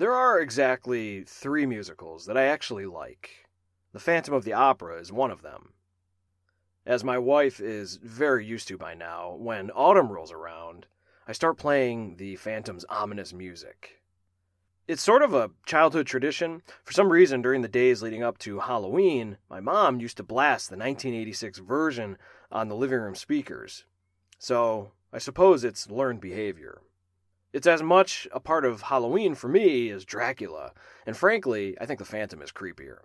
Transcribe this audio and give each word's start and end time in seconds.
There 0.00 0.14
are 0.14 0.40
exactly 0.40 1.24
three 1.24 1.66
musicals 1.66 2.24
that 2.24 2.38
I 2.38 2.44
actually 2.44 2.86
like. 2.86 3.44
The 3.92 4.00
Phantom 4.00 4.32
of 4.32 4.44
the 4.44 4.54
Opera 4.54 4.98
is 4.98 5.12
one 5.12 5.30
of 5.30 5.42
them. 5.42 5.74
As 6.86 7.04
my 7.04 7.18
wife 7.18 7.60
is 7.60 7.96
very 7.96 8.46
used 8.46 8.66
to 8.68 8.78
by 8.78 8.94
now, 8.94 9.34
when 9.34 9.70
autumn 9.72 10.10
rolls 10.10 10.32
around, 10.32 10.86
I 11.28 11.32
start 11.32 11.58
playing 11.58 12.16
the 12.16 12.36
Phantom's 12.36 12.86
ominous 12.88 13.34
music. 13.34 14.00
It's 14.88 15.02
sort 15.02 15.20
of 15.20 15.34
a 15.34 15.50
childhood 15.66 16.06
tradition. 16.06 16.62
For 16.82 16.94
some 16.94 17.12
reason, 17.12 17.42
during 17.42 17.60
the 17.60 17.68
days 17.68 18.00
leading 18.00 18.22
up 18.22 18.38
to 18.38 18.60
Halloween, 18.60 19.36
my 19.50 19.60
mom 19.60 20.00
used 20.00 20.16
to 20.16 20.22
blast 20.22 20.70
the 20.70 20.78
1986 20.78 21.58
version 21.58 22.16
on 22.50 22.70
the 22.70 22.74
living 22.74 23.00
room 23.00 23.14
speakers. 23.14 23.84
So, 24.38 24.92
I 25.12 25.18
suppose 25.18 25.62
it's 25.62 25.90
learned 25.90 26.22
behavior. 26.22 26.80
It's 27.52 27.66
as 27.66 27.82
much 27.82 28.28
a 28.32 28.38
part 28.38 28.64
of 28.64 28.82
Halloween 28.82 29.34
for 29.34 29.48
me 29.48 29.90
as 29.90 30.04
Dracula, 30.04 30.72
and 31.04 31.16
frankly, 31.16 31.76
I 31.80 31.86
think 31.86 31.98
the 31.98 32.04
Phantom 32.04 32.40
is 32.42 32.52
creepier. 32.52 32.98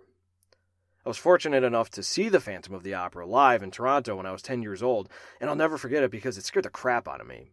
I 1.04 1.08
was 1.08 1.18
fortunate 1.18 1.64
enough 1.64 1.90
to 1.90 2.02
see 2.02 2.28
the 2.28 2.40
Phantom 2.40 2.72
of 2.72 2.84
the 2.84 2.94
Opera 2.94 3.26
live 3.26 3.62
in 3.64 3.72
Toronto 3.72 4.16
when 4.16 4.26
I 4.26 4.30
was 4.30 4.42
10 4.42 4.62
years 4.62 4.84
old, 4.84 5.08
and 5.40 5.50
I'll 5.50 5.56
never 5.56 5.76
forget 5.76 6.04
it 6.04 6.12
because 6.12 6.38
it 6.38 6.44
scared 6.44 6.64
the 6.64 6.70
crap 6.70 7.08
out 7.08 7.20
of 7.20 7.26
me. 7.26 7.50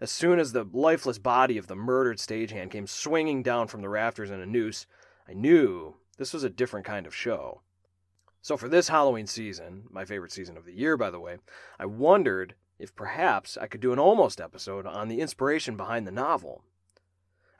As 0.00 0.12
soon 0.12 0.38
as 0.38 0.52
the 0.52 0.68
lifeless 0.72 1.18
body 1.18 1.58
of 1.58 1.66
the 1.66 1.74
murdered 1.74 2.18
stagehand 2.18 2.70
came 2.70 2.86
swinging 2.86 3.42
down 3.42 3.66
from 3.66 3.80
the 3.82 3.88
rafters 3.88 4.30
in 4.30 4.40
a 4.40 4.46
noose, 4.46 4.86
I 5.28 5.34
knew 5.34 5.96
this 6.16 6.32
was 6.32 6.44
a 6.44 6.50
different 6.50 6.86
kind 6.86 7.06
of 7.06 7.14
show. 7.14 7.62
So, 8.40 8.56
for 8.56 8.68
this 8.68 8.88
Halloween 8.88 9.26
season, 9.26 9.84
my 9.90 10.04
favorite 10.04 10.32
season 10.32 10.56
of 10.56 10.64
the 10.64 10.72
year, 10.72 10.96
by 10.96 11.10
the 11.10 11.20
way, 11.20 11.38
I 11.78 11.86
wondered 11.86 12.54
if 12.80 12.96
perhaps 12.96 13.56
I 13.56 13.66
could 13.66 13.80
do 13.80 13.92
an 13.92 13.98
almost 13.98 14.40
episode 14.40 14.86
on 14.86 15.08
the 15.08 15.20
inspiration 15.20 15.76
behind 15.76 16.06
the 16.06 16.12
novel. 16.12 16.64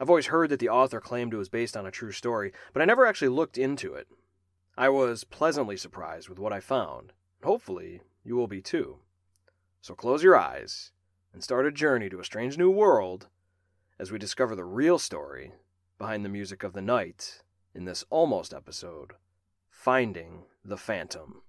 I've 0.00 0.08
always 0.08 0.26
heard 0.26 0.48
that 0.50 0.60
the 0.60 0.70
author 0.70 1.00
claimed 1.00 1.34
it 1.34 1.36
was 1.36 1.50
based 1.50 1.76
on 1.76 1.84
a 1.84 1.90
true 1.90 2.12
story, 2.12 2.52
but 2.72 2.80
I 2.80 2.86
never 2.86 3.06
actually 3.06 3.28
looked 3.28 3.58
into 3.58 3.94
it. 3.94 4.08
I 4.76 4.88
was 4.88 5.24
pleasantly 5.24 5.76
surprised 5.76 6.28
with 6.28 6.38
what 6.38 6.54
I 6.54 6.60
found. 6.60 7.12
Hopefully, 7.44 8.00
you 8.24 8.34
will 8.34 8.46
be 8.46 8.62
too. 8.62 9.00
So 9.82 9.94
close 9.94 10.22
your 10.22 10.38
eyes 10.38 10.92
and 11.32 11.44
start 11.44 11.66
a 11.66 11.72
journey 11.72 12.08
to 12.08 12.20
a 12.20 12.24
strange 12.24 12.56
new 12.56 12.70
world 12.70 13.28
as 13.98 14.10
we 14.10 14.18
discover 14.18 14.56
the 14.56 14.64
real 14.64 14.98
story 14.98 15.52
behind 15.98 16.24
the 16.24 16.30
music 16.30 16.62
of 16.62 16.72
the 16.72 16.82
night 16.82 17.42
in 17.74 17.84
this 17.84 18.04
almost 18.08 18.54
episode 18.54 19.12
Finding 19.70 20.44
the 20.64 20.78
Phantom. 20.78 21.42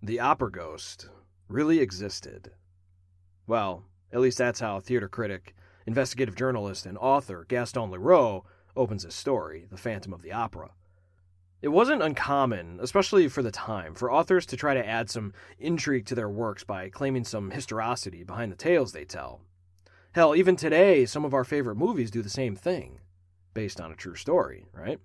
The 0.00 0.20
opera 0.20 0.52
ghost 0.52 1.08
really 1.48 1.80
existed. 1.80 2.52
Well, 3.48 3.84
at 4.12 4.20
least 4.20 4.38
that's 4.38 4.60
how 4.60 4.78
theater 4.78 5.08
critic, 5.08 5.56
investigative 5.86 6.36
journalist, 6.36 6.86
and 6.86 6.96
author 6.96 7.44
Gaston 7.48 7.90
Leroux 7.90 8.44
opens 8.76 9.02
his 9.02 9.16
story, 9.16 9.66
The 9.68 9.76
Phantom 9.76 10.12
of 10.12 10.22
the 10.22 10.32
Opera. 10.32 10.70
It 11.60 11.68
wasn't 11.68 12.02
uncommon, 12.02 12.78
especially 12.80 13.26
for 13.26 13.42
the 13.42 13.50
time, 13.50 13.92
for 13.94 14.12
authors 14.12 14.46
to 14.46 14.56
try 14.56 14.74
to 14.74 14.86
add 14.86 15.10
some 15.10 15.34
intrigue 15.58 16.06
to 16.06 16.14
their 16.14 16.28
works 16.28 16.62
by 16.62 16.88
claiming 16.88 17.24
some 17.24 17.50
historicity 17.50 18.22
behind 18.22 18.52
the 18.52 18.56
tales 18.56 18.92
they 18.92 19.04
tell. 19.04 19.40
Hell, 20.12 20.36
even 20.36 20.54
today, 20.54 21.06
some 21.06 21.24
of 21.24 21.34
our 21.34 21.44
favorite 21.44 21.74
movies 21.74 22.12
do 22.12 22.22
the 22.22 22.30
same 22.30 22.54
thing, 22.54 23.00
based 23.52 23.80
on 23.80 23.90
a 23.90 23.96
true 23.96 24.14
story, 24.14 24.66
right? 24.72 25.00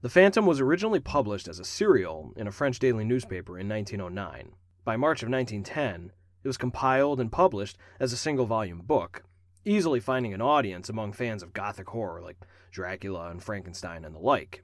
The 0.00 0.08
Phantom 0.08 0.46
was 0.46 0.60
originally 0.60 1.00
published 1.00 1.48
as 1.48 1.58
a 1.58 1.64
serial 1.64 2.32
in 2.36 2.46
a 2.46 2.52
French 2.52 2.78
daily 2.78 3.04
newspaper 3.04 3.58
in 3.58 3.68
1909. 3.68 4.52
By 4.84 4.96
March 4.96 5.24
of 5.24 5.28
1910, 5.28 6.12
it 6.44 6.46
was 6.46 6.56
compiled 6.56 7.18
and 7.18 7.32
published 7.32 7.76
as 7.98 8.12
a 8.12 8.16
single 8.16 8.46
volume 8.46 8.82
book, 8.82 9.24
easily 9.64 9.98
finding 9.98 10.32
an 10.32 10.40
audience 10.40 10.88
among 10.88 11.14
fans 11.14 11.42
of 11.42 11.52
Gothic 11.52 11.88
horror 11.88 12.22
like 12.22 12.36
Dracula 12.70 13.28
and 13.28 13.42
Frankenstein 13.42 14.04
and 14.04 14.14
the 14.14 14.20
like. 14.20 14.62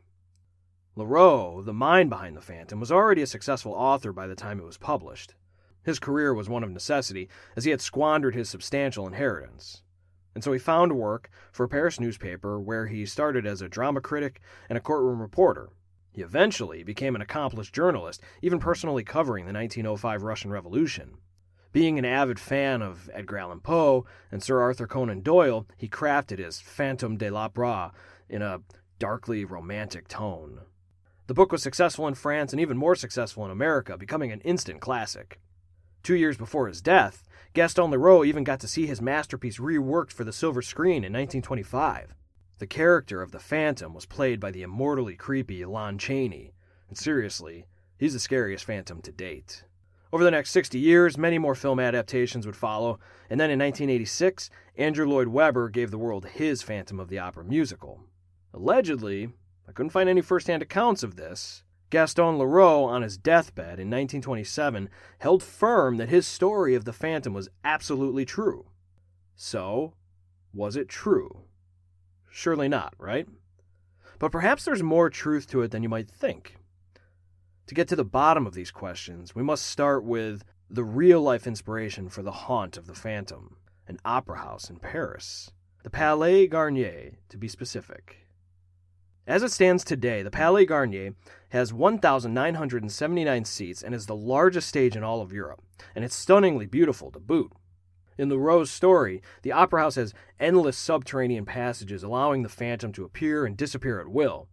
Leroux, 0.94 1.64
the 1.64 1.72
mind 1.72 2.10
behind 2.10 2.36
The 2.36 2.40
Phantom, 2.40 2.78
was 2.78 2.92
already 2.92 3.22
a 3.22 3.26
successful 3.26 3.72
author 3.72 4.12
by 4.12 4.28
the 4.28 4.36
time 4.36 4.60
it 4.60 4.64
was 4.64 4.78
published. 4.78 5.34
His 5.82 5.98
career 5.98 6.32
was 6.32 6.48
one 6.48 6.62
of 6.62 6.70
necessity, 6.70 7.28
as 7.56 7.64
he 7.64 7.72
had 7.72 7.80
squandered 7.80 8.36
his 8.36 8.48
substantial 8.48 9.04
inheritance. 9.04 9.82
And 10.34 10.42
so 10.42 10.52
he 10.52 10.58
found 10.58 10.92
work 10.92 11.30
for 11.52 11.64
a 11.64 11.68
Paris 11.68 12.00
newspaper 12.00 12.60
where 12.60 12.86
he 12.86 13.06
started 13.06 13.46
as 13.46 13.62
a 13.62 13.68
drama 13.68 14.00
critic 14.00 14.40
and 14.68 14.76
a 14.76 14.80
courtroom 14.80 15.20
reporter. 15.20 15.70
He 16.12 16.22
eventually 16.22 16.82
became 16.82 17.14
an 17.14 17.22
accomplished 17.22 17.74
journalist, 17.74 18.20
even 18.40 18.58
personally 18.58 19.04
covering 19.04 19.46
the 19.46 19.52
1905 19.52 20.22
Russian 20.22 20.50
Revolution. 20.50 21.16
Being 21.72 21.98
an 21.98 22.04
avid 22.04 22.38
fan 22.38 22.82
of 22.82 23.10
Edgar 23.12 23.38
Allan 23.38 23.60
Poe 23.60 24.06
and 24.30 24.40
Sir 24.40 24.60
Arthur 24.60 24.86
Conan 24.86 25.22
Doyle, 25.22 25.66
he 25.76 25.88
crafted 25.88 26.38
his 26.38 26.60
Phantom 26.60 27.16
de 27.16 27.30
l'Opera 27.30 27.90
in 28.28 28.42
a 28.42 28.60
darkly 29.00 29.44
romantic 29.44 30.06
tone. 30.06 30.60
The 31.26 31.34
book 31.34 31.50
was 31.50 31.62
successful 31.62 32.06
in 32.06 32.14
France 32.14 32.52
and 32.52 32.60
even 32.60 32.76
more 32.76 32.94
successful 32.94 33.44
in 33.44 33.50
America, 33.50 33.98
becoming 33.98 34.30
an 34.30 34.40
instant 34.42 34.80
classic. 34.80 35.40
Two 36.04 36.14
years 36.14 36.36
before 36.36 36.68
his 36.68 36.80
death, 36.80 37.24
Gaston 37.54 37.92
Leroux 37.92 38.24
even 38.24 38.42
got 38.42 38.58
to 38.58 38.68
see 38.68 38.84
his 38.84 39.00
masterpiece 39.00 39.58
reworked 39.58 40.10
for 40.10 40.24
the 40.24 40.32
silver 40.32 40.60
screen 40.60 41.04
in 41.04 41.12
1925. 41.12 42.12
The 42.58 42.66
character 42.66 43.22
of 43.22 43.30
the 43.30 43.38
Phantom 43.38 43.94
was 43.94 44.06
played 44.06 44.40
by 44.40 44.50
the 44.50 44.62
immortally 44.62 45.14
creepy 45.14 45.64
Lon 45.64 45.96
Chaney, 45.96 46.52
and 46.88 46.98
seriously, 46.98 47.66
he's 47.96 48.12
the 48.12 48.18
scariest 48.18 48.64
Phantom 48.64 49.00
to 49.02 49.12
date. 49.12 49.62
Over 50.12 50.24
the 50.24 50.32
next 50.32 50.50
60 50.50 50.80
years, 50.80 51.16
many 51.16 51.38
more 51.38 51.54
film 51.54 51.78
adaptations 51.78 52.44
would 52.44 52.56
follow, 52.56 52.98
and 53.30 53.38
then 53.38 53.50
in 53.50 53.60
1986, 53.60 54.50
Andrew 54.76 55.06
Lloyd 55.06 55.28
Webber 55.28 55.68
gave 55.68 55.92
the 55.92 55.98
world 55.98 56.26
his 56.26 56.60
Phantom 56.60 56.98
of 56.98 57.08
the 57.08 57.20
Opera 57.20 57.44
musical. 57.44 58.00
Allegedly, 58.52 59.28
I 59.68 59.72
couldn't 59.72 59.90
find 59.90 60.08
any 60.08 60.22
first 60.22 60.48
hand 60.48 60.62
accounts 60.62 61.04
of 61.04 61.14
this. 61.14 61.62
Gaston 61.90 62.38
Leroux, 62.38 62.84
on 62.84 63.02
his 63.02 63.16
deathbed 63.16 63.78
in 63.78 63.88
1927, 63.90 64.88
held 65.18 65.42
firm 65.42 65.96
that 65.98 66.08
his 66.08 66.26
story 66.26 66.74
of 66.74 66.84
the 66.84 66.92
Phantom 66.92 67.32
was 67.32 67.48
absolutely 67.62 68.24
true. 68.24 68.66
So, 69.36 69.94
was 70.52 70.76
it 70.76 70.88
true? 70.88 71.44
Surely 72.30 72.68
not, 72.68 72.94
right? 72.98 73.28
But 74.18 74.32
perhaps 74.32 74.64
there's 74.64 74.82
more 74.82 75.10
truth 75.10 75.46
to 75.48 75.62
it 75.62 75.70
than 75.70 75.82
you 75.82 75.88
might 75.88 76.10
think. 76.10 76.56
To 77.66 77.74
get 77.74 77.88
to 77.88 77.96
the 77.96 78.04
bottom 78.04 78.46
of 78.46 78.54
these 78.54 78.70
questions, 78.70 79.34
we 79.34 79.42
must 79.42 79.66
start 79.66 80.04
with 80.04 80.44
the 80.68 80.84
real 80.84 81.20
life 81.20 81.46
inspiration 81.46 82.08
for 82.08 82.22
the 82.22 82.32
haunt 82.32 82.76
of 82.76 82.86
the 82.86 82.94
Phantom, 82.94 83.56
an 83.86 83.98
opera 84.04 84.38
house 84.38 84.68
in 84.68 84.76
Paris. 84.76 85.50
The 85.82 85.90
Palais 85.90 86.46
Garnier, 86.46 87.12
to 87.28 87.36
be 87.36 87.48
specific. 87.48 88.23
As 89.26 89.42
it 89.42 89.52
stands 89.52 89.84
today, 89.84 90.22
the 90.22 90.30
Palais 90.30 90.66
Garnier 90.66 91.14
has 91.48 91.72
1,979 91.72 93.44
seats 93.46 93.82
and 93.82 93.94
is 93.94 94.04
the 94.04 94.14
largest 94.14 94.68
stage 94.68 94.96
in 94.96 95.02
all 95.02 95.22
of 95.22 95.32
Europe, 95.32 95.62
and 95.94 96.04
it's 96.04 96.14
stunningly 96.14 96.66
beautiful 96.66 97.10
to 97.10 97.18
boot. 97.18 97.50
In 98.18 98.28
Leroux's 98.28 98.70
story, 98.70 99.22
the 99.40 99.52
opera 99.52 99.80
house 99.80 99.94
has 99.94 100.12
endless 100.38 100.76
subterranean 100.76 101.46
passages 101.46 102.02
allowing 102.02 102.42
the 102.42 102.50
phantom 102.50 102.92
to 102.92 103.04
appear 103.04 103.46
and 103.46 103.56
disappear 103.56 103.98
at 103.98 104.08
will. 104.08 104.46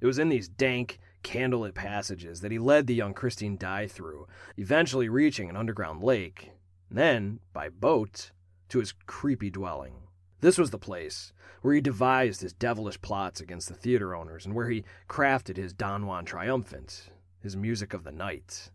It 0.00 0.06
was 0.06 0.18
in 0.18 0.30
these 0.30 0.48
dank, 0.48 0.98
candlelit 1.22 1.74
passages 1.74 2.40
that 2.40 2.50
he 2.50 2.58
led 2.58 2.88
the 2.88 2.94
young 2.94 3.14
Christine 3.14 3.56
Daae 3.56 3.86
through, 3.86 4.26
eventually 4.56 5.08
reaching 5.08 5.48
an 5.48 5.56
underground 5.56 6.02
lake, 6.02 6.50
then, 6.90 7.38
by 7.52 7.68
boat, 7.68 8.32
to 8.70 8.80
his 8.80 8.92
creepy 9.06 9.50
dwelling. 9.50 10.07
This 10.40 10.58
was 10.58 10.70
the 10.70 10.78
place 10.78 11.32
where 11.62 11.74
he 11.74 11.80
devised 11.80 12.40
his 12.40 12.52
devilish 12.52 13.00
plots 13.00 13.40
against 13.40 13.68
the 13.68 13.74
theater 13.74 14.14
owners 14.14 14.46
and 14.46 14.54
where 14.54 14.70
he 14.70 14.84
crafted 15.08 15.56
his 15.56 15.72
Don 15.72 16.06
Juan 16.06 16.24
triumphant, 16.24 17.10
his 17.40 17.56
music 17.56 17.92
of 17.92 18.04
the 18.04 18.12
night. 18.12 18.70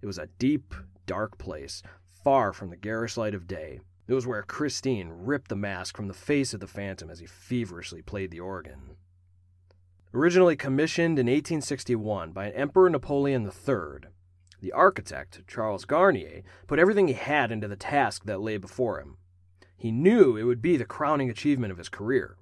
It 0.00 0.06
was 0.06 0.18
a 0.18 0.28
deep, 0.38 0.74
dark 1.04 1.36
place, 1.36 1.82
far 2.08 2.52
from 2.52 2.70
the 2.70 2.76
garish 2.76 3.16
light 3.16 3.34
of 3.34 3.46
day. 3.46 3.80
It 4.08 4.14
was 4.14 4.26
where 4.26 4.42
Christine 4.42 5.10
ripped 5.10 5.48
the 5.48 5.56
mask 5.56 5.96
from 5.96 6.08
the 6.08 6.14
face 6.14 6.54
of 6.54 6.60
the 6.60 6.66
phantom 6.66 7.10
as 7.10 7.18
he 7.18 7.26
feverishly 7.26 8.00
played 8.02 8.30
the 8.30 8.40
organ. 8.40 8.96
Originally 10.14 10.56
commissioned 10.56 11.18
in 11.18 11.26
1861 11.26 12.32
by 12.32 12.50
Emperor 12.50 12.88
Napoleon 12.88 13.44
III, 13.44 14.08
the 14.60 14.72
architect, 14.72 15.42
Charles 15.46 15.84
Garnier, 15.84 16.42
put 16.66 16.78
everything 16.78 17.08
he 17.08 17.14
had 17.14 17.52
into 17.52 17.68
the 17.68 17.76
task 17.76 18.24
that 18.24 18.40
lay 18.40 18.56
before 18.56 18.98
him. 18.98 19.18
He 19.76 19.92
knew 19.92 20.36
it 20.36 20.44
would 20.44 20.62
be 20.62 20.76
the 20.76 20.84
crowning 20.84 21.30
achievement 21.30 21.70
of 21.70 21.78
his 21.78 21.88
career. 21.88 22.36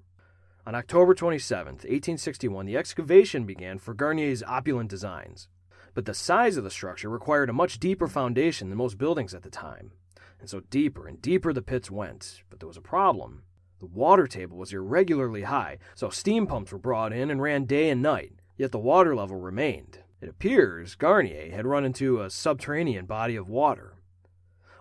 On 0.65 0.73
October 0.73 1.13
27, 1.13 1.73
1861, 1.73 2.65
the 2.65 2.77
excavation 2.77 3.45
began 3.45 3.77
for 3.77 3.93
Garnier's 3.93 4.41
opulent 4.43 4.89
designs. 4.89 5.47
But 5.93 6.05
the 6.05 6.13
size 6.13 6.57
of 6.57 6.63
the 6.63 6.71
structure 6.71 7.09
required 7.09 7.49
a 7.49 7.53
much 7.53 7.79
deeper 7.79 8.07
foundation 8.07 8.69
than 8.69 8.77
most 8.77 8.97
buildings 8.97 9.33
at 9.33 9.43
the 9.43 9.49
time. 9.49 9.91
And 10.39 10.49
so 10.49 10.61
deeper 10.69 11.07
and 11.07 11.21
deeper 11.21 11.53
the 11.53 11.61
pits 11.61 11.91
went. 11.91 12.41
But 12.49 12.59
there 12.59 12.67
was 12.67 12.77
a 12.77 12.81
problem. 12.81 13.43
The 13.79 13.85
water 13.85 14.25
table 14.25 14.57
was 14.57 14.73
irregularly 14.73 15.43
high, 15.43 15.77
so 15.93 16.09
steam 16.09 16.47
pumps 16.47 16.71
were 16.71 16.77
brought 16.77 17.13
in 17.13 17.29
and 17.29 17.41
ran 17.41 17.65
day 17.65 17.89
and 17.89 18.01
night, 18.01 18.33
yet 18.57 18.71
the 18.71 18.79
water 18.79 19.15
level 19.15 19.37
remained. 19.37 19.99
It 20.21 20.29
appears 20.29 20.95
Garnier 20.95 21.51
had 21.51 21.67
run 21.67 21.85
into 21.85 22.21
a 22.21 22.29
subterranean 22.29 23.05
body 23.05 23.35
of 23.35 23.49
water. 23.49 23.94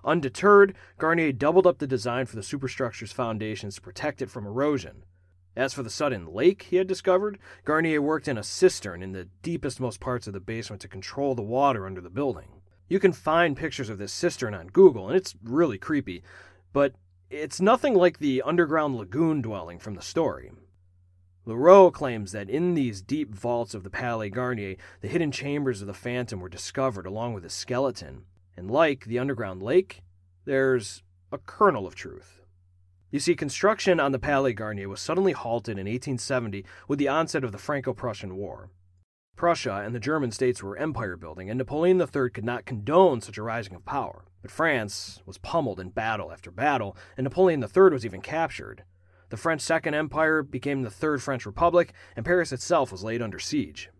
Undeterred, 0.04 0.74
Garnier 0.98 1.32
doubled 1.32 1.66
up 1.66 1.78
the 1.78 1.86
design 1.86 2.26
for 2.26 2.36
the 2.36 2.42
superstructure's 2.42 3.12
foundations 3.12 3.76
to 3.76 3.80
protect 3.80 4.20
it 4.20 4.30
from 4.30 4.46
erosion. 4.46 5.04
As 5.56 5.72
for 5.72 5.82
the 5.82 5.90
sudden 5.90 6.26
lake 6.26 6.64
he 6.64 6.76
had 6.76 6.86
discovered, 6.86 7.38
Garnier 7.64 8.02
worked 8.02 8.28
in 8.28 8.36
a 8.36 8.42
cistern 8.42 9.02
in 9.02 9.12
the 9.12 9.28
deepest 9.42 9.80
most 9.80 10.00
parts 10.00 10.26
of 10.26 10.32
the 10.32 10.40
basement 10.40 10.82
to 10.82 10.88
control 10.88 11.34
the 11.34 11.42
water 11.42 11.86
under 11.86 12.00
the 12.00 12.10
building. 12.10 12.60
You 12.88 12.98
can 12.98 13.12
find 13.12 13.56
pictures 13.56 13.88
of 13.88 13.98
this 13.98 14.12
cistern 14.12 14.52
on 14.52 14.66
Google, 14.66 15.08
and 15.08 15.16
it's 15.16 15.34
really 15.42 15.78
creepy, 15.78 16.22
but 16.72 16.94
it's 17.30 17.60
nothing 17.60 17.94
like 17.94 18.18
the 18.18 18.42
underground 18.42 18.96
lagoon 18.96 19.40
dwelling 19.40 19.78
from 19.78 19.94
the 19.94 20.02
story. 20.02 20.52
Leroux 21.46 21.90
claims 21.90 22.32
that 22.32 22.50
in 22.50 22.74
these 22.74 23.02
deep 23.02 23.34
vaults 23.34 23.74
of 23.74 23.84
the 23.84 23.90
Palais 23.90 24.30
Garnier, 24.30 24.76
the 25.00 25.08
hidden 25.08 25.30
chambers 25.30 25.80
of 25.80 25.86
the 25.86 25.94
Phantom 25.94 26.40
were 26.40 26.48
discovered 26.48 27.06
along 27.06 27.34
with 27.34 27.44
his 27.44 27.52
skeleton, 27.52 28.24
and 28.56 28.70
like 28.70 29.04
the 29.04 29.18
underground 29.18 29.62
lake, 29.62 30.02
there's 30.44 31.02
a 31.32 31.38
kernel 31.38 31.86
of 31.86 31.94
truth. 31.94 32.40
You 33.10 33.20
see, 33.20 33.36
construction 33.36 34.00
on 34.00 34.12
the 34.12 34.18
Palais 34.18 34.54
Garnier 34.54 34.88
was 34.88 35.00
suddenly 35.00 35.32
halted 35.32 35.78
in 35.78 35.86
1870 35.86 36.64
with 36.88 36.98
the 36.98 37.08
onset 37.08 37.44
of 37.44 37.52
the 37.52 37.58
Franco 37.58 37.92
Prussian 37.92 38.36
War. 38.36 38.70
Prussia 39.36 39.82
and 39.84 39.94
the 39.94 40.00
German 40.00 40.30
states 40.30 40.62
were 40.62 40.76
empire 40.76 41.16
building, 41.16 41.50
and 41.50 41.58
Napoleon 41.58 42.00
III 42.00 42.30
could 42.30 42.44
not 42.44 42.66
condone 42.66 43.20
such 43.20 43.38
a 43.38 43.42
rising 43.42 43.74
of 43.74 43.84
power. 43.84 44.24
But 44.42 44.50
France 44.50 45.22
was 45.26 45.38
pummeled 45.38 45.80
in 45.80 45.90
battle 45.90 46.32
after 46.32 46.50
battle, 46.50 46.96
and 47.16 47.24
Napoleon 47.24 47.62
III 47.62 47.90
was 47.90 48.04
even 48.04 48.20
captured. 48.20 48.84
The 49.30 49.36
French 49.36 49.60
Second 49.62 49.94
Empire 49.94 50.42
became 50.42 50.82
the 50.82 50.90
Third 50.90 51.22
French 51.22 51.46
Republic, 51.46 51.92
and 52.14 52.26
Paris 52.26 52.52
itself 52.52 52.92
was 52.92 53.02
laid 53.02 53.22
under 53.22 53.38
siege. 53.38 53.90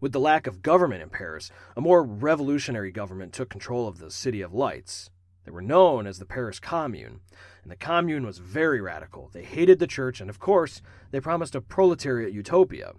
With 0.00 0.12
the 0.12 0.20
lack 0.20 0.46
of 0.46 0.62
government 0.62 1.02
in 1.02 1.10
Paris, 1.10 1.50
a 1.76 1.82
more 1.82 2.02
revolutionary 2.02 2.90
government 2.90 3.34
took 3.34 3.50
control 3.50 3.86
of 3.86 3.98
the 3.98 4.10
City 4.10 4.40
of 4.40 4.54
Lights. 4.54 5.10
They 5.44 5.50
were 5.50 5.60
known 5.60 6.06
as 6.06 6.18
the 6.18 6.24
Paris 6.24 6.58
Commune, 6.58 7.20
and 7.62 7.70
the 7.70 7.76
Commune 7.76 8.24
was 8.24 8.38
very 8.38 8.80
radical. 8.80 9.28
They 9.32 9.44
hated 9.44 9.78
the 9.78 9.86
church, 9.86 10.22
and 10.22 10.30
of 10.30 10.38
course, 10.38 10.80
they 11.10 11.20
promised 11.20 11.54
a 11.54 11.60
proletariat 11.60 12.32
utopia. 12.32 12.94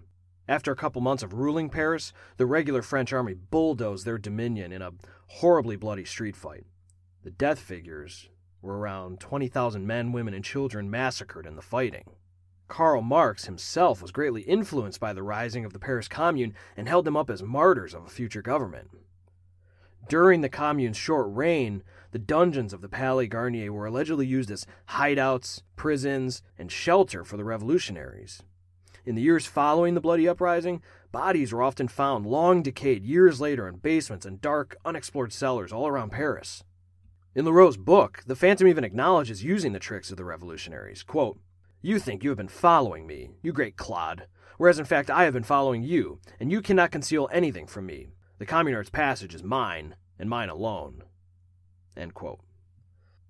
After 0.46 0.70
a 0.70 0.76
couple 0.76 1.00
months 1.00 1.24
of 1.24 1.34
ruling 1.34 1.70
Paris, 1.70 2.12
the 2.36 2.46
regular 2.46 2.82
French 2.82 3.12
army 3.12 3.34
bulldozed 3.34 4.04
their 4.04 4.18
dominion 4.18 4.70
in 4.70 4.82
a 4.82 4.92
horribly 5.26 5.74
bloody 5.74 6.04
street 6.04 6.36
fight. 6.36 6.66
The 7.24 7.30
death 7.32 7.58
figures 7.58 8.28
were 8.60 8.78
around 8.78 9.18
20,000 9.18 9.84
men, 9.84 10.12
women, 10.12 10.34
and 10.34 10.44
children 10.44 10.88
massacred 10.88 11.46
in 11.46 11.56
the 11.56 11.62
fighting. 11.62 12.04
Karl 12.72 13.02
Marx 13.02 13.44
himself 13.44 14.00
was 14.00 14.12
greatly 14.12 14.40
influenced 14.40 14.98
by 14.98 15.12
the 15.12 15.22
rising 15.22 15.66
of 15.66 15.74
the 15.74 15.78
Paris 15.78 16.08
Commune 16.08 16.54
and 16.74 16.88
held 16.88 17.04
them 17.04 17.18
up 17.18 17.28
as 17.28 17.42
martyrs 17.42 17.92
of 17.92 18.06
a 18.06 18.08
future 18.08 18.40
government. 18.40 18.88
During 20.08 20.40
the 20.40 20.48
Commune's 20.48 20.96
short 20.96 21.26
reign, 21.28 21.82
the 22.12 22.18
dungeons 22.18 22.72
of 22.72 22.80
the 22.80 22.88
Palais 22.88 23.26
Garnier 23.26 23.70
were 23.74 23.84
allegedly 23.84 24.26
used 24.26 24.50
as 24.50 24.66
hideouts, 24.88 25.60
prisons, 25.76 26.42
and 26.56 26.72
shelter 26.72 27.24
for 27.24 27.36
the 27.36 27.44
revolutionaries. 27.44 28.42
In 29.04 29.16
the 29.16 29.22
years 29.22 29.44
following 29.44 29.92
the 29.92 30.00
bloody 30.00 30.26
uprising, 30.26 30.80
bodies 31.12 31.52
were 31.52 31.62
often 31.62 31.88
found 31.88 32.24
long 32.24 32.62
decayed 32.62 33.04
years 33.04 33.38
later 33.38 33.68
in 33.68 33.76
basements 33.76 34.24
and 34.24 34.40
dark, 34.40 34.78
unexplored 34.82 35.34
cellars 35.34 35.74
all 35.74 35.88
around 35.88 36.10
Paris. 36.10 36.64
In 37.34 37.44
Leroux's 37.44 37.76
book, 37.76 38.22
the 38.26 38.34
Phantom 38.34 38.66
even 38.66 38.82
acknowledges 38.82 39.44
using 39.44 39.74
the 39.74 39.78
tricks 39.78 40.10
of 40.10 40.16
the 40.16 40.24
revolutionaries. 40.24 41.02
Quote, 41.02 41.38
You 41.84 41.98
think 41.98 42.22
you 42.22 42.30
have 42.30 42.36
been 42.36 42.46
following 42.46 43.08
me, 43.08 43.30
you 43.42 43.52
great 43.52 43.76
clod, 43.76 44.28
whereas 44.56 44.78
in 44.78 44.84
fact 44.84 45.10
I 45.10 45.24
have 45.24 45.32
been 45.32 45.42
following 45.42 45.82
you, 45.82 46.20
and 46.38 46.52
you 46.52 46.62
cannot 46.62 46.92
conceal 46.92 47.28
anything 47.32 47.66
from 47.66 47.86
me. 47.86 48.10
The 48.38 48.46
Communard's 48.46 48.88
passage 48.88 49.34
is 49.34 49.42
mine, 49.42 49.96
and 50.16 50.30
mine 50.30 50.48
alone. 50.48 51.02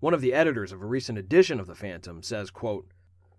One 0.01 0.13
of 0.13 0.21
the 0.21 0.35
editors 0.35 0.71
of 0.71 0.83
a 0.83 0.87
recent 0.87 1.17
edition 1.17 1.61
of 1.61 1.67
The 1.67 1.75
Phantom 1.75 2.23
says, 2.23 2.51
quote, 2.51 2.89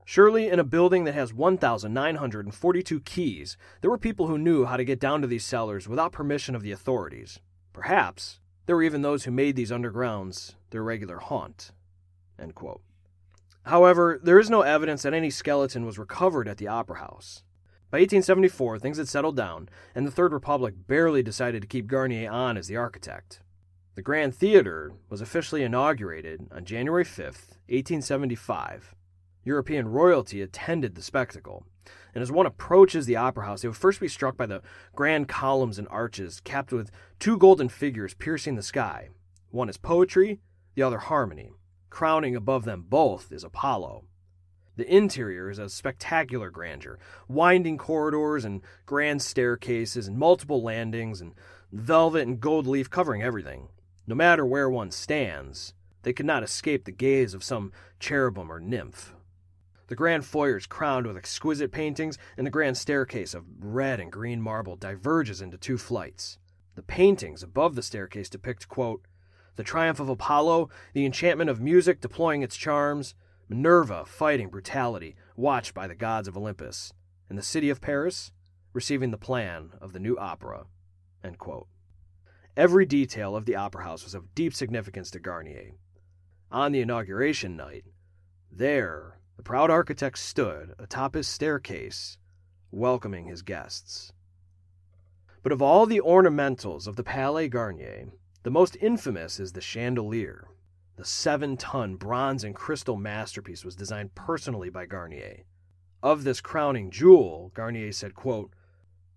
Surely, 0.04 0.48
in 0.48 0.58
a 0.58 0.64
building 0.64 1.04
that 1.04 1.14
has 1.14 1.32
1,942 1.32 3.00
keys, 3.02 3.56
there 3.82 3.92
were 3.92 4.00
people 4.00 4.26
who 4.26 4.40
knew 4.40 4.66
how 4.66 4.78
to 4.78 4.84
get 4.84 5.00
down 5.00 5.22
to 5.22 5.28
these 5.28 5.46
cellars 5.46 5.88
without 5.88 6.12
permission 6.12 6.56
of 6.56 6.64
the 6.64 6.72
authorities. 6.72 7.40
Perhaps 7.72 8.40
there 8.66 8.76
were 8.76 8.84
even 8.84 9.04
those 9.04 9.26
who 9.26 9.32
made 9.32 9.56
these 9.56 9.72
undergrounds 9.72 10.56
their 10.72 10.82
regular 10.82 11.20
haunt. 11.20 11.72
However, 13.66 14.20
there 14.22 14.40
is 14.40 14.50
no 14.50 14.62
evidence 14.62 15.04
that 15.04 15.14
any 15.14 15.30
skeleton 15.30 15.86
was 15.86 15.98
recovered 15.98 16.48
at 16.48 16.58
the 16.58 16.68
Opera 16.68 17.00
House. 17.00 17.44
By 17.90 18.00
1874, 18.00 18.80
things 18.80 18.98
had 18.98 19.08
settled 19.08 19.38
down, 19.38 19.70
and 19.94 20.06
the 20.06 20.12
Third 20.12 20.34
Republic 20.34 20.74
barely 20.88 21.24
decided 21.24 21.62
to 21.62 21.68
keep 21.68 21.88
Garnier 21.88 22.30
on 22.30 22.58
as 22.58 22.68
the 22.68 22.76
architect. 22.76 23.42
The 23.96 24.02
Grand 24.02 24.34
Theater 24.34 24.94
was 25.10 25.22
officially 25.22 25.64
inaugurated 25.64 26.48
on 26.52 26.66
January 26.66 27.06
5, 27.06 27.26
1875, 27.26 28.96
European 29.44 29.88
royalty 29.88 30.42
attended 30.42 30.96
the 30.96 31.02
spectacle. 31.02 31.66
And 32.16 32.22
as 32.22 32.32
one 32.32 32.46
approaches 32.46 33.06
the 33.06 33.18
opera 33.18 33.46
house, 33.46 33.62
they 33.62 33.68
would 33.68 33.78
first 33.78 34.00
be 34.00 34.08
struck 34.08 34.38
by 34.38 34.46
the 34.46 34.62
grand 34.96 35.28
columns 35.28 35.78
and 35.78 35.88
arches 35.90 36.40
capped 36.40 36.72
with 36.72 36.92
two 37.20 37.38
golden 37.38 37.70
figures 37.70 38.14
piercing 38.14 38.56
the 38.56 38.64
sky. 38.64 39.10
One 39.52 39.70
is 39.70 39.78
poetry, 39.78 40.40
the 40.76 40.82
other 40.82 41.00
harmony. 41.00 41.52
Crowning 41.94 42.36
above 42.36 42.66
them 42.66 42.86
both 42.90 43.32
is 43.32 43.44
Apollo. 43.44 44.06
The 44.78 44.92
interior 44.92 45.52
is 45.52 45.60
a 45.60 45.70
spectacular 45.70 46.50
grandeur, 46.50 46.98
winding 47.28 47.78
corridors 47.78 48.44
and 48.44 48.62
grand 48.88 49.22
staircases 49.22 50.08
and 50.08 50.18
multiple 50.18 50.64
landings 50.64 51.22
and 51.22 51.36
velvet 51.72 52.28
and 52.28 52.40
gold 52.40 52.66
leaf 52.66 52.90
covering 52.90 53.22
everything. 53.22 53.68
No 54.08 54.16
matter 54.16 54.44
where 54.44 54.72
one 54.72 54.90
stands, 54.90 55.76
they 56.02 56.14
could 56.14 56.26
not 56.26 56.42
escape 56.42 56.86
the 56.86 56.92
gaze 56.92 57.36
of 57.36 57.44
some 57.44 57.72
cherubim 58.00 58.52
or 58.52 58.60
nymph. 58.60 59.14
The 59.86 59.96
grand 59.96 60.26
foyer 60.26 60.58
is 60.58 60.66
crowned 60.66 61.06
with 61.06 61.16
exquisite 61.16 61.72
paintings, 61.72 62.18
and 62.38 62.48
the 62.48 62.52
grand 62.52 62.76
staircase 62.76 63.36
of 63.36 63.46
red 63.60 64.00
and 64.00 64.12
green 64.12 64.42
marble 64.42 64.78
diverges 64.78 65.44
into 65.44 65.60
two 65.60 65.78
flights. 65.78 66.40
The 66.74 66.82
paintings 66.82 67.44
above 67.44 67.76
the 67.76 67.84
staircase 67.84 68.30
depict, 68.30 68.68
quote, 68.68 69.06
the 69.56 69.64
triumph 69.64 70.00
of 70.00 70.10
Apollo, 70.10 70.70
the 70.94 71.06
enchantment 71.06 71.50
of 71.50 71.62
music 71.62 72.02
deploying 72.02 72.42
its 72.42 72.58
charms, 72.58 73.16
Minerva 73.50 74.06
fighting 74.06 74.50
brutality, 74.50 75.16
watched 75.36 75.74
by 75.74 75.88
the 75.88 75.96
gods 75.96 76.28
of 76.28 76.38
Olympus, 76.38 76.94
and 77.30 77.38
the 77.38 77.44
city 77.44 77.70
of 77.70 77.82
Paris 77.82 78.32
receiving 78.74 79.12
the 79.12 79.18
plan 79.18 79.72
of 79.80 79.94
the 79.94 80.00
new 80.00 80.18
opera. 80.18 80.66
Every 82.56 82.86
detail 82.86 83.36
of 83.36 83.46
the 83.46 83.56
opera 83.56 83.84
house 83.84 84.04
was 84.04 84.14
of 84.14 84.36
deep 84.36 84.54
significance 84.54 85.10
to 85.12 85.20
Garnier. 85.20 85.72
On 86.52 86.72
the 86.72 86.82
inauguration 86.82 87.56
night, 87.56 87.86
there 88.52 89.20
the 89.38 89.44
proud 89.44 89.72
architect 89.72 90.20
stood 90.20 90.76
atop 90.78 91.16
his 91.16 91.28
staircase, 91.28 92.18
welcoming 92.72 93.26
his 93.26 93.42
guests. 93.42 94.14
But 95.42 95.52
of 95.52 95.62
all 95.62 95.86
the 95.86 96.02
ornamentals 96.02 96.88
of 96.88 96.96
the 96.96 97.04
Palais 97.04 97.48
Garnier, 97.48 98.10
the 98.44 98.52
most 98.52 98.78
infamous 98.82 99.40
is 99.40 99.54
the 99.54 99.62
chandelier. 99.62 100.50
The 100.98 101.06
seven 101.06 101.58
ton 101.58 101.96
bronze 101.96 102.44
and 102.44 102.54
crystal 102.54 102.98
masterpiece 102.98 103.66
was 103.66 103.76
designed 103.76 104.16
personally 104.16 104.70
by 104.70 104.86
Garnier. 104.86 105.44
Of 106.04 106.24
this 106.24 106.42
crowning 106.42 106.92
jewel, 106.92 107.52
Garnier 107.56 107.94
said, 107.94 108.14
quote, 108.14 108.52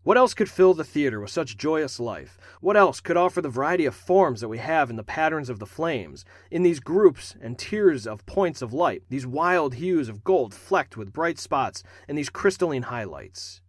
what 0.04 0.16
else 0.16 0.34
could 0.34 0.48
fill 0.48 0.72
the 0.72 0.84
theater 0.84 1.18
with 1.18 1.30
such 1.30 1.56
joyous 1.56 1.98
life? 1.98 2.38
What 2.60 2.76
else 2.76 3.00
could 3.00 3.16
offer 3.16 3.42
the 3.42 3.48
variety 3.48 3.86
of 3.86 3.94
forms 3.96 4.40
that 4.40 4.48
we 4.48 4.58
have 4.58 4.88
in 4.88 4.94
the 4.94 5.02
patterns 5.02 5.50
of 5.50 5.58
the 5.58 5.66
flames, 5.66 6.24
in 6.48 6.62
these 6.62 6.78
groups 6.78 7.34
and 7.40 7.58
tiers 7.58 8.06
of 8.06 8.24
points 8.24 8.62
of 8.62 8.72
light, 8.72 9.02
these 9.08 9.26
wild 9.26 9.74
hues 9.74 10.08
of 10.08 10.22
gold 10.22 10.54
flecked 10.54 10.96
with 10.96 11.12
bright 11.12 11.40
spots, 11.40 11.82
and 12.06 12.16
these 12.16 12.30
crystalline 12.30 12.84
highlights? 12.84 13.62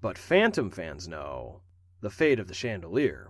But 0.00 0.16
Phantom 0.16 0.70
fans 0.70 1.08
know 1.08 1.62
the 2.00 2.08
fate 2.08 2.38
of 2.38 2.46
the 2.46 2.54
chandelier. 2.54 3.28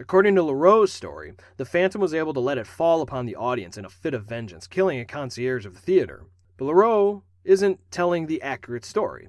According 0.00 0.36
to 0.36 0.42
Leroux's 0.44 0.92
story, 0.92 1.32
the 1.56 1.64
Phantom 1.64 2.00
was 2.00 2.14
able 2.14 2.32
to 2.34 2.40
let 2.40 2.58
it 2.58 2.68
fall 2.68 3.02
upon 3.02 3.26
the 3.26 3.34
audience 3.34 3.76
in 3.76 3.84
a 3.84 3.90
fit 3.90 4.14
of 4.14 4.24
vengeance, 4.26 4.68
killing 4.68 5.00
a 5.00 5.04
concierge 5.04 5.66
of 5.66 5.74
the 5.74 5.80
theater. 5.80 6.26
But 6.56 6.66
Leroux 6.66 7.24
isn't 7.44 7.80
telling 7.90 8.26
the 8.26 8.40
accurate 8.40 8.84
story. 8.84 9.28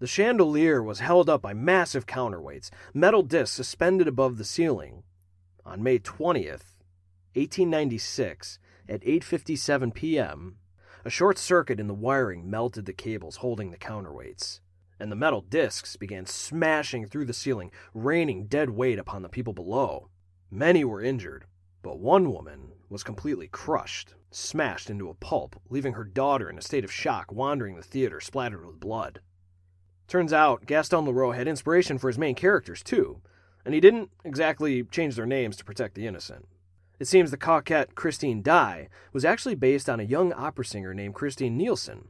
The 0.00 0.06
chandelier 0.06 0.82
was 0.82 1.00
held 1.00 1.30
up 1.30 1.40
by 1.40 1.54
massive 1.54 2.04
counterweights, 2.04 2.70
metal 2.92 3.22
discs 3.22 3.56
suspended 3.56 4.06
above 4.06 4.36
the 4.36 4.44
ceiling. 4.44 5.02
On 5.64 5.82
May 5.82 5.98
20th, 5.98 6.76
1896, 7.34 8.58
at 8.86 9.00
8:57 9.00 9.94
p.m., 9.94 10.58
a 11.06 11.10
short 11.10 11.38
circuit 11.38 11.80
in 11.80 11.86
the 11.86 11.94
wiring 11.94 12.50
melted 12.50 12.84
the 12.84 12.92
cables 12.92 13.36
holding 13.36 13.70
the 13.70 13.78
counterweights, 13.78 14.60
and 14.98 15.10
the 15.10 15.16
metal 15.16 15.40
discs 15.40 15.96
began 15.96 16.26
smashing 16.26 17.06
through 17.06 17.24
the 17.24 17.32
ceiling, 17.32 17.70
raining 17.92 18.46
dead 18.46 18.70
weight 18.70 18.98
upon 18.98 19.22
the 19.22 19.28
people 19.28 19.52
below. 19.52 20.08
Many 20.50 20.84
were 20.84 21.02
injured, 21.02 21.46
but 21.82 21.98
one 21.98 22.32
woman 22.32 22.72
was 22.88 23.02
completely 23.02 23.48
crushed, 23.48 24.14
smashed 24.30 24.88
into 24.88 25.08
a 25.08 25.14
pulp, 25.14 25.60
leaving 25.68 25.94
her 25.94 26.04
daughter 26.04 26.48
in 26.48 26.58
a 26.58 26.62
state 26.62 26.84
of 26.84 26.92
shock 26.92 27.32
wandering 27.32 27.76
the 27.76 27.82
theater 27.82 28.20
splattered 28.20 28.64
with 28.64 28.80
blood. 28.80 29.20
Turns 30.06 30.32
out 30.32 30.66
Gaston 30.66 31.06
Leroux 31.06 31.32
had 31.32 31.48
inspiration 31.48 31.98
for 31.98 32.08
his 32.08 32.18
main 32.18 32.34
characters 32.34 32.82
too, 32.82 33.20
and 33.64 33.74
he 33.74 33.80
didn't 33.80 34.10
exactly 34.24 34.84
change 34.84 35.16
their 35.16 35.26
names 35.26 35.56
to 35.56 35.64
protect 35.64 35.94
the 35.94 36.06
innocent. 36.06 36.46
It 37.00 37.08
seems 37.08 37.30
the 37.30 37.36
coquette 37.36 37.94
Christine 37.94 38.42
Daae 38.42 38.88
was 39.12 39.24
actually 39.24 39.56
based 39.56 39.88
on 39.88 39.98
a 39.98 40.04
young 40.04 40.32
opera 40.32 40.64
singer 40.64 40.94
named 40.94 41.14
Christine 41.14 41.56
Nilsson. 41.56 42.08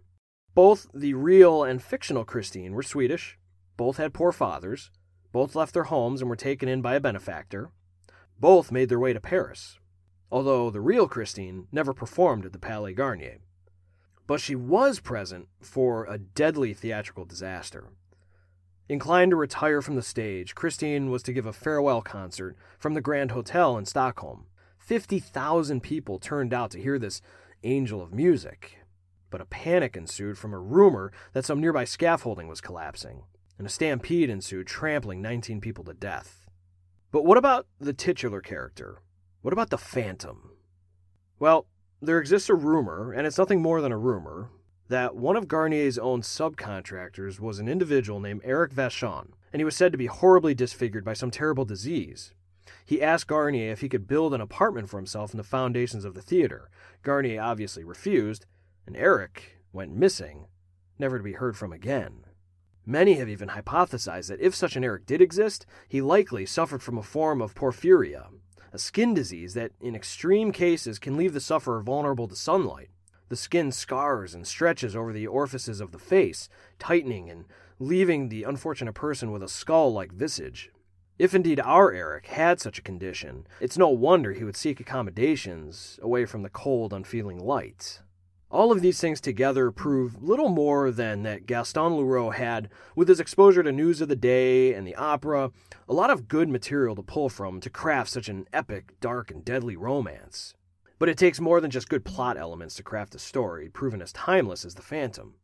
Both 0.55 0.87
the 0.95 1.15
real 1.15 1.65
and 1.65 1.83
fictional 1.83 2.25
Christine 2.25 2.75
were 2.75 2.83
Swedish, 2.85 3.39
both 3.77 3.97
had 3.97 4.15
poor 4.15 4.31
fathers, 4.31 4.93
both 5.33 5.57
left 5.57 5.75
their 5.75 5.85
homes 5.85 6.21
and 6.21 6.31
were 6.31 6.37
taken 6.37 6.69
in 6.69 6.81
by 6.81 6.95
a 6.95 7.01
benefactor, 7.01 7.71
both 8.39 8.71
made 8.71 8.89
their 8.89 9.01
way 9.01 9.13
to 9.13 9.21
Paris, 9.21 9.81
although 10.31 10.71
the 10.71 10.81
real 10.81 11.09
Christine 11.09 11.67
never 11.73 11.93
performed 11.93 12.47
at 12.47 12.53
the 12.53 12.61
Palais 12.61 12.95
Garnier. 12.95 13.41
But 14.29 14.41
she 14.41 14.55
was 14.55 15.01
present 15.01 15.49
for 15.61 16.05
a 16.05 16.19
deadly 16.19 16.73
theatrical 16.73 17.25
disaster. 17.25 17.89
Inclined 18.89 19.33
to 19.33 19.37
retire 19.37 19.83
from 19.83 19.97
the 19.97 20.03
stage, 20.03 20.55
Christine 20.55 21.11
was 21.11 21.25
to 21.25 21.33
give 21.33 21.47
a 21.47 21.53
farewell 21.53 22.01
concert 22.01 22.57
from 22.79 22.95
the 22.95 23.01
Grand 23.01 23.33
Hotel 23.33 23.77
in 23.77 23.87
Stockholm. 23.87 24.47
50,000 24.79 25.83
people 25.83 26.21
turned 26.21 26.55
out 26.55 26.71
to 26.71 26.81
hear 26.81 26.99
this 26.99 27.23
angel 27.65 28.01
of 28.01 28.15
music. 28.15 28.79
But 29.35 29.41
a 29.41 29.47
panic 29.47 29.97
ensued 29.97 30.39
from 30.39 30.55
a 30.55 30.61
rumor 30.61 31.11
that 31.33 31.45
some 31.45 31.61
nearby 31.61 31.87
scaffolding 31.87 32.47
was 32.47 32.61
collapsing, 32.61 33.25
and 33.59 33.67
a 33.67 33.69
stampede 33.69 34.31
ensued, 34.31 34.69
trampling 34.69 35.21
19 35.21 35.61
people 35.61 35.83
to 35.83 35.93
death. 35.93 36.47
But 37.11 37.25
what 37.25 37.37
about 37.37 37.67
the 37.81 37.93
titular 37.93 38.41
character? 38.41 39.03
What 39.43 39.53
about 39.53 39.71
the 39.71 39.77
Phantom? 39.77 40.53
Well, 41.41 41.67
there 42.01 42.21
exists 42.21 42.49
a 42.49 42.55
rumor, 42.55 43.11
and 43.11 43.27
it's 43.27 43.37
nothing 43.37 43.61
more 43.61 43.81
than 43.81 43.91
a 43.91 43.99
rumor, 43.99 44.51
that 44.89 45.17
one 45.17 45.35
of 45.35 45.49
Garnier's 45.49 45.99
own 45.99 46.23
subcontractors 46.23 47.41
was 47.41 47.59
an 47.59 47.67
individual 47.67 48.21
named 48.21 48.43
Eric 48.45 48.73
Vachon, 48.73 49.33
and 49.53 49.59
he 49.59 49.65
was 49.65 49.75
said 49.75 49.91
to 49.91 49.99
be 49.99 50.07
horribly 50.07 50.55
disfigured 50.55 51.05
by 51.05 51.15
some 51.15 51.33
terrible 51.33 51.65
disease. 51.65 52.33
He 52.87 53.03
asked 53.03 53.27
Garnier 53.27 53.73
if 53.73 53.81
he 53.81 53.89
could 53.89 54.07
build 54.07 54.33
an 54.33 54.41
apartment 54.41 54.89
for 54.89 54.99
himself 54.99 55.33
in 55.33 55.39
the 55.39 55.43
foundations 55.43 56.05
of 56.05 56.15
the 56.15 56.23
theater. 56.23 56.71
Garnier 57.03 57.43
obviously 57.43 57.83
refused, 57.83 58.47
and 58.87 58.97
Eric 58.97 59.59
went 59.73 59.95
missing, 59.95 60.47
never 60.99 61.19
to 61.19 61.25
be 61.25 61.33
heard 61.33 61.57
from 61.57 61.73
again. 61.73 62.25
Many 62.87 63.15
have 63.15 63.29
even 63.29 63.49
hypothesized 63.49 64.29
that 64.29 64.41
if 64.41 64.55
such 64.55 64.77
an 64.77 64.85
Eric 64.85 65.07
did 65.07 65.23
exist, 65.23 65.65
he 65.89 66.03
likely 66.03 66.45
suffered 66.45 66.83
from 66.83 66.99
a 66.99 67.03
form 67.03 67.41
of 67.41 67.55
porphyria, 67.55 68.29
a 68.73 68.79
skin 68.79 69.15
disease 69.15 69.55
that, 69.55 69.73
in 69.81 69.95
extreme 69.95 70.53
cases, 70.53 70.99
can 70.99 71.17
leave 71.17 71.33
the 71.33 71.41
sufferer 71.41 71.81
vulnerable 71.81 72.29
to 72.29 72.37
sunlight. 72.37 72.91
The 73.31 73.37
skin 73.37 73.73
scars 73.73 74.35
and 74.35 74.47
stretches 74.47 74.95
over 74.95 75.13
the 75.13 75.27
orifices 75.27 75.81
of 75.81 75.93
the 75.93 75.99
face, 75.99 76.51
tightening 76.79 77.31
and 77.31 77.47
leaving 77.79 78.29
the 78.29 78.43
unfortunate 78.43 78.93
person 78.93 79.33
with 79.33 79.43
a 79.43 79.49
skull 79.49 79.93
like 79.93 80.13
visage. 80.13 80.71
If 81.19 81.35
indeed 81.35 81.61
our 81.61 81.93
Eric 81.93 82.27
had 82.27 82.61
such 82.61 82.79
a 82.79 82.83
condition, 82.83 83.47
it's 83.61 83.79
no 83.79 83.89
wonder 83.89 84.33
he 84.33 84.45
would 84.45 84.57
seek 84.57 84.79
accommodations 84.79 85.99
away 86.03 86.27
from 86.27 86.43
the 86.43 86.51
cold, 86.51 86.93
unfeeling 86.93 87.39
light. 87.39 88.01
All 88.55 88.71
of 88.71 88.83
these 88.83 89.01
things 89.01 89.21
together 89.21 89.73
prove 89.73 90.23
little 90.23 90.49
more 90.49 90.93
than 90.93 91.25
that 91.25 91.45
Gaston 91.45 91.97
Leroux 91.97 92.31
had, 92.31 92.71
with 92.95 93.09
his 93.09 93.19
exposure 93.19 93.65
to 93.65 93.73
news 93.73 94.01
of 94.01 94.09
the 94.09 94.15
day 94.15 94.75
and 94.75 94.87
the 94.87 94.95
opera, 94.95 95.51
a 95.89 95.93
lot 95.93 96.09
of 96.09 96.29
good 96.29 96.49
material 96.49 96.95
to 96.95 97.03
pull 97.03 97.29
from 97.29 97.61
to 97.61 97.69
craft 97.69 98.11
such 98.11 98.29
an 98.29 98.47
epic, 98.53 98.95
dark, 99.01 99.33
and 99.33 99.45
deadly 99.45 99.75
romance. 99.75 100.55
But 101.01 101.09
it 101.09 101.19
takes 101.19 101.41
more 101.41 101.61
than 101.61 101.73
just 101.73 101.89
good 101.89 102.05
plot 102.05 102.37
elements 102.37 102.77
to 102.77 102.85
craft 102.85 103.17
a 103.17 103.19
story, 103.19 103.69
proven 103.69 104.01
as 104.01 104.13
timeless 104.13 104.65
as 104.65 104.77
The 104.77 104.83
Phantom. 104.83 105.35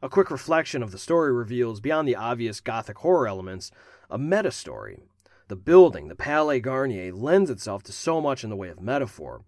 A 0.00 0.08
quick 0.08 0.30
reflection 0.30 0.84
of 0.84 0.92
the 0.92 0.98
story 0.98 1.32
reveals, 1.32 1.80
beyond 1.80 2.06
the 2.06 2.14
obvious 2.14 2.60
gothic 2.60 2.98
horror 2.98 3.26
elements, 3.26 3.72
a 4.08 4.18
meta 4.18 4.52
story. 4.52 5.00
The 5.48 5.56
building, 5.56 6.06
the 6.06 6.14
Palais 6.14 6.60
Garnier, 6.60 7.12
lends 7.12 7.50
itself 7.50 7.82
to 7.82 7.92
so 7.92 8.20
much 8.20 8.44
in 8.44 8.50
the 8.50 8.56
way 8.56 8.68
of 8.68 8.80
metaphor. 8.80 9.42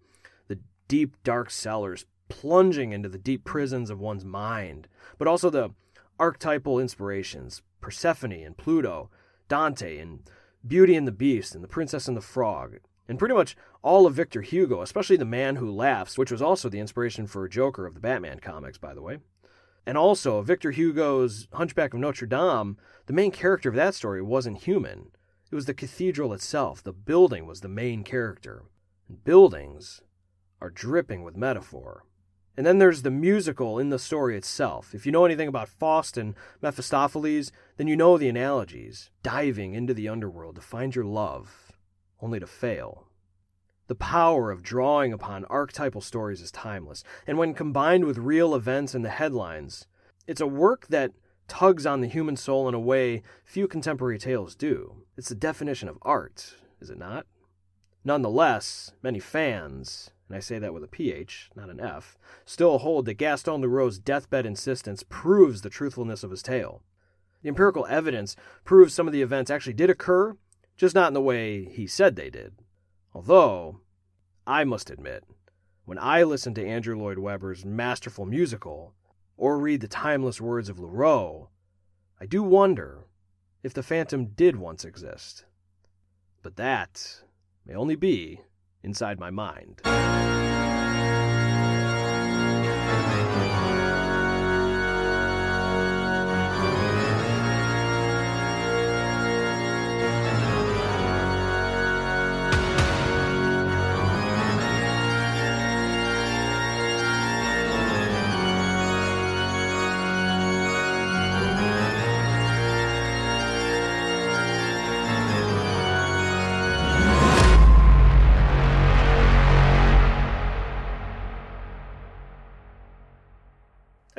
The 0.49 0.59
deep, 0.89 1.15
dark 1.23 1.51
cellars 1.51 2.05
plunging 2.29 2.93
into 2.93 3.09
the 3.09 3.19
deep 3.19 3.45
prisons 3.45 3.91
of 3.91 4.01
one's 4.01 4.25
mind, 4.25 4.89
but 5.19 5.29
also 5.29 5.51
the 5.51 5.71
archetypal 6.19 6.79
inspirations 6.79 7.63
Persephone 7.81 8.33
and 8.33 8.57
Pluto, 8.57 9.11
Dante 9.49 9.99
and 9.99 10.29
Beauty 10.67 10.97
and 10.97 11.07
the 11.07 11.13
Beast 11.13 11.55
and 11.55 11.63
The 11.63 11.69
Princess 11.69 12.09
and 12.09 12.17
the 12.17 12.21
Frog, 12.21 12.79
and 13.09 13.19
pretty 13.19 13.35
much 13.35 13.57
all 13.83 14.07
of 14.07 14.15
Victor 14.15 14.43
Hugo, 14.43 14.83
especially 14.83 15.17
The 15.17 15.25
Man 15.25 15.57
Who 15.57 15.71
Laughs, 15.71 16.19
which 16.19 16.33
was 16.33 16.43
also 16.43 16.69
the 16.69 16.81
inspiration 16.81 17.27
for 17.27 17.49
Joker 17.49 17.87
of 17.87 17.95
the 17.95 18.01
Batman 18.01 18.41
comics, 18.41 18.79
by 18.79 18.93
the 18.93 19.03
way. 19.03 19.19
And 19.87 19.97
also, 19.97 20.43
Victor 20.43 20.71
Hugo's 20.71 21.49
Hunchback 21.55 21.95
of 21.95 22.01
Notre 22.01 22.27
Dame, 22.27 22.77
the 23.07 23.15
main 23.15 23.31
character 23.31 23.71
of 23.71 23.75
that 23.77 23.95
story 23.95 24.21
wasn't 24.21 24.65
human. 24.65 25.13
It 25.51 25.55
was 25.55 25.65
the 25.65 25.73
cathedral 25.73 26.35
itself. 26.35 26.83
The 26.83 26.93
building 26.93 27.47
was 27.47 27.63
the 27.63 27.69
main 27.69 28.05
character. 28.05 28.65
And 29.09 29.25
buildings 29.25 30.03
are 30.61 30.69
dripping 30.69 31.23
with 31.23 31.37
metaphor. 31.37 32.05
And 32.59 32.67
then 32.67 32.79
there's 32.79 33.03
the 33.03 33.11
musical 33.13 33.79
in 33.79 33.91
the 33.91 34.01
story 34.01 34.37
itself. 34.37 34.93
If 34.93 35.07
you 35.07 35.13
know 35.13 35.25
anything 35.25 35.47
about 35.47 35.69
Faust 35.69 36.17
and 36.17 36.35
Mephistopheles, 36.61 37.53
then 37.77 37.87
you 37.87 37.95
know 37.95 38.19
the 38.19 38.29
analogies. 38.29 39.11
Diving 39.23 39.75
into 39.75 39.95
the 39.95 40.09
underworld 40.09 40.57
to 40.57 40.61
find 40.61 40.93
your 40.93 41.05
love, 41.05 41.71
only 42.21 42.41
to 42.41 42.49
fail. 42.49 43.07
The 43.87 43.95
power 43.95 44.51
of 44.51 44.65
drawing 44.65 45.13
upon 45.13 45.45
archetypal 45.45 46.01
stories 46.01 46.41
is 46.41 46.51
timeless, 46.51 47.05
and 47.29 47.39
when 47.39 47.55
combined 47.55 48.07
with 48.07 48.19
real 48.19 48.57
events 48.57 48.93
in 48.93 49.03
the 49.03 49.11
headlines, 49.11 49.87
it's 50.27 50.41
a 50.41 50.47
work 50.49 50.89
that 50.89 51.13
tugs 51.47 51.87
on 51.87 52.01
the 52.01 52.09
human 52.09 52.37
soul 52.37 52.69
in 52.69 52.75
a 52.75 52.81
way 52.81 53.23
few 53.45 53.69
contemporary 53.69 54.19
tales 54.19 54.57
do. 54.57 55.05
It's 55.17 55.29
the 55.29 55.37
definition 55.37 55.89
of 55.89 55.99
art, 56.03 56.57
is 56.81 56.91
it 56.91 56.99
not? 56.99 57.25
Nonetheless, 58.05 58.95
many 59.01 59.21
fans, 59.21 60.11
and 60.29 60.37
I 60.37 60.41
say 60.41 60.59
that 60.59 60.75
with 60.75 60.85
a 60.85 60.89
PH, 60.89 61.51
not 61.57 61.71
an 61.71 61.81
F, 61.81 62.19
still 62.45 62.79
hold 62.79 63.07
that 63.07 63.15
Gaston 63.15 63.63
Leroux's 63.63 63.99
deathbed 63.99 64.45
insistence 64.45 65.03
proves 65.03 65.63
the 65.63 65.71
truthfulness 65.71 66.23
of 66.23 66.31
his 66.31 66.43
tale. 66.43 66.83
The 67.43 67.49
empirical 67.49 67.87
evidence 67.87 68.37
proves 68.65 68.93
some 68.93 69.07
of 69.07 69.13
the 69.13 69.23
events 69.23 69.51
actually 69.51 69.73
did 69.73 69.89
occur, 69.89 70.37
just 70.77 70.95
not 70.95 71.09
in 71.09 71.15
the 71.15 71.21
way 71.21 71.65
he 71.65 71.87
said 71.87 72.15
they 72.15 72.31
did. 72.31 72.55
Although, 73.15 73.81
I 74.47 74.65
must 74.65 74.91
admit, 74.91 75.25
when 75.87 75.99
I 75.99 76.23
listen 76.23 76.53
to 76.55 76.67
Andrew 76.67 76.99
Lloyd 76.99 77.19
Webber's 77.19 77.65
masterful 77.65 78.27
musical, 78.27 78.95
or 79.39 79.59
read 79.59 79.81
the 79.81 79.89
timeless 79.89 80.41
words 80.41 80.69
of 80.69 80.79
Leroux, 80.79 81.49
I 82.21 82.27
do 82.27 82.43
wonder 82.43 83.07
if 83.63 83.73
the 83.73 83.83
Phantom 83.83 84.27
did 84.27 84.57
once 84.57 84.85
exist. 84.85 85.45
But 86.43 86.57
that 86.57 87.23
may 87.65 87.75
only 87.75 87.97
be 87.97 88.43
inside 88.83 89.19
my 89.19 89.31
mind. 89.31 89.81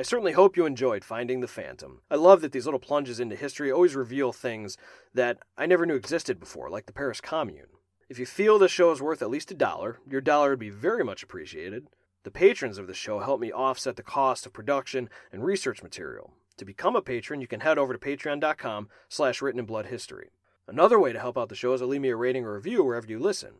I 0.00 0.02
certainly 0.02 0.32
hope 0.32 0.56
you 0.56 0.64
enjoyed 0.64 1.04
finding 1.04 1.40
the 1.40 1.46
Phantom. 1.46 2.00
I 2.10 2.14
love 2.14 2.40
that 2.40 2.52
these 2.52 2.64
little 2.64 2.80
plunges 2.80 3.20
into 3.20 3.36
history 3.36 3.70
always 3.70 3.94
reveal 3.94 4.32
things 4.32 4.78
that 5.12 5.36
I 5.58 5.66
never 5.66 5.84
knew 5.84 5.94
existed 5.94 6.40
before, 6.40 6.70
like 6.70 6.86
the 6.86 6.94
Paris 6.94 7.20
Commune. 7.20 7.66
If 8.08 8.18
you 8.18 8.24
feel 8.24 8.58
this 8.58 8.72
show 8.72 8.92
is 8.92 9.02
worth 9.02 9.20
at 9.20 9.28
least 9.28 9.50
a 9.50 9.54
dollar, 9.54 10.00
your 10.08 10.22
dollar 10.22 10.48
would 10.48 10.58
be 10.58 10.70
very 10.70 11.04
much 11.04 11.22
appreciated. 11.22 11.88
The 12.22 12.30
patrons 12.30 12.78
of 12.78 12.86
the 12.86 12.94
show 12.94 13.18
help 13.18 13.42
me 13.42 13.52
offset 13.52 13.96
the 13.96 14.02
cost 14.02 14.46
of 14.46 14.54
production 14.54 15.10
and 15.30 15.44
research 15.44 15.82
material. 15.82 16.32
To 16.56 16.64
become 16.64 16.96
a 16.96 17.02
patron, 17.02 17.42
you 17.42 17.46
can 17.46 17.60
head 17.60 17.76
over 17.76 17.92
to 17.92 17.98
patreon.com 17.98 18.88
slash 19.10 19.42
written 19.42 19.60
in 19.60 19.66
blood 19.66 19.84
history. 19.84 20.30
Another 20.66 20.98
way 20.98 21.12
to 21.12 21.20
help 21.20 21.36
out 21.36 21.50
the 21.50 21.54
show 21.54 21.74
is 21.74 21.82
to 21.82 21.86
leave 21.86 22.00
me 22.00 22.08
a 22.08 22.16
rating 22.16 22.46
or 22.46 22.54
review 22.54 22.82
wherever 22.82 23.06
you 23.06 23.18
listen. 23.18 23.50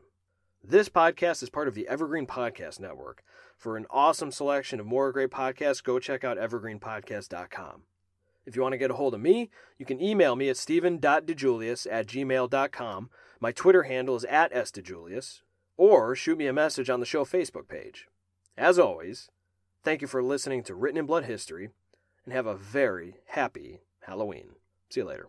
This 0.62 0.90
podcast 0.90 1.42
is 1.42 1.48
part 1.48 1.68
of 1.68 1.74
the 1.74 1.88
Evergreen 1.88 2.26
Podcast 2.26 2.80
Network. 2.80 3.24
For 3.56 3.78
an 3.78 3.86
awesome 3.88 4.30
selection 4.30 4.78
of 4.78 4.84
more 4.84 5.10
great 5.10 5.30
podcasts, 5.30 5.82
go 5.82 5.98
check 5.98 6.22
out 6.22 6.36
evergreenpodcast.com. 6.36 7.82
If 8.44 8.56
you 8.56 8.62
want 8.62 8.72
to 8.72 8.78
get 8.78 8.90
a 8.90 8.94
hold 8.94 9.14
of 9.14 9.20
me, 9.20 9.48
you 9.78 9.86
can 9.86 10.02
email 10.02 10.36
me 10.36 10.50
at 10.50 10.58
stephen.dejulius 10.58 11.86
at 11.90 12.06
gmail.com. 12.06 13.10
My 13.40 13.52
Twitter 13.52 13.84
handle 13.84 14.16
is 14.16 14.24
at 14.26 14.52
sdejulius, 14.52 15.40
or 15.78 16.14
shoot 16.14 16.36
me 16.36 16.46
a 16.46 16.52
message 16.52 16.90
on 16.90 17.00
the 17.00 17.06
show 17.06 17.24
Facebook 17.24 17.66
page. 17.66 18.06
As 18.56 18.78
always, 18.78 19.30
thank 19.82 20.02
you 20.02 20.06
for 20.06 20.22
listening 20.22 20.62
to 20.64 20.74
Written 20.74 20.98
in 20.98 21.06
Blood 21.06 21.24
History, 21.24 21.70
and 22.26 22.34
have 22.34 22.46
a 22.46 22.54
very 22.54 23.16
happy 23.28 23.80
Halloween. 24.00 24.50
See 24.90 25.00
you 25.00 25.06
later. 25.06 25.28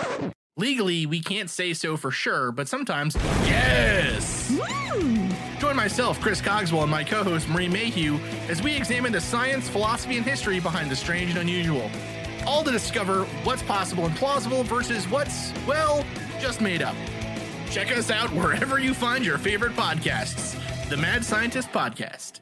Legally, 0.57 1.05
we 1.05 1.21
can't 1.21 1.49
say 1.49 1.73
so 1.73 1.95
for 1.95 2.11
sure, 2.11 2.51
but 2.51 2.67
sometimes, 2.67 3.15
yes! 3.45 4.49
Join 5.59 5.77
myself, 5.77 6.19
Chris 6.19 6.41
Cogswell, 6.41 6.81
and 6.81 6.91
my 6.91 7.05
co 7.05 7.23
host, 7.23 7.47
Marie 7.47 7.69
Mayhew, 7.69 8.17
as 8.49 8.61
we 8.61 8.75
examine 8.75 9.13
the 9.13 9.21
science, 9.21 9.69
philosophy, 9.69 10.17
and 10.17 10.25
history 10.25 10.59
behind 10.59 10.91
the 10.91 10.95
strange 10.95 11.29
and 11.29 11.39
unusual. 11.39 11.89
All 12.45 12.63
to 12.63 12.71
discover 12.71 13.23
what's 13.43 13.63
possible 13.63 14.05
and 14.05 14.15
plausible 14.17 14.63
versus 14.63 15.07
what's, 15.09 15.53
well, 15.65 16.03
just 16.39 16.59
made 16.59 16.81
up. 16.81 16.95
Check 17.69 17.95
us 17.95 18.11
out 18.11 18.29
wherever 18.33 18.77
you 18.77 18.93
find 18.93 19.23
your 19.23 19.37
favorite 19.37 19.73
podcasts. 19.73 20.57
The 20.89 20.97
Mad 20.97 21.23
Scientist 21.23 21.71
Podcast. 21.71 22.41